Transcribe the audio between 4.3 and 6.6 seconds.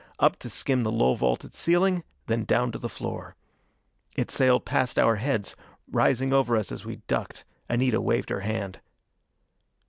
sailed past our heads, rising over